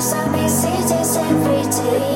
[0.00, 2.09] Some cities every day.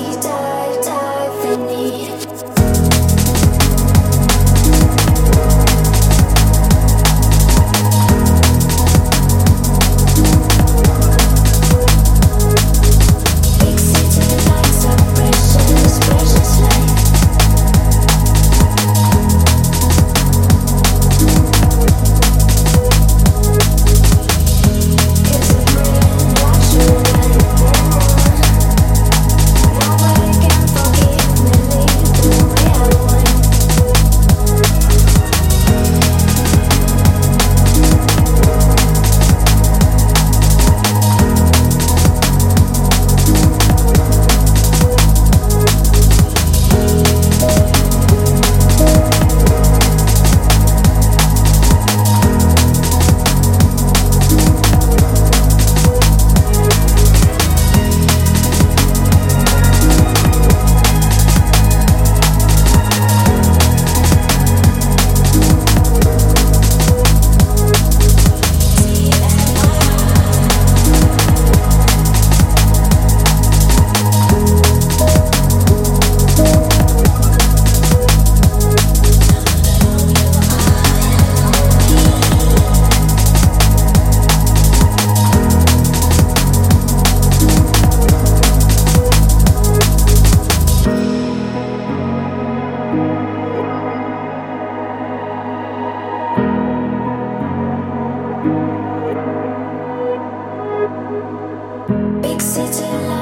[102.78, 103.13] till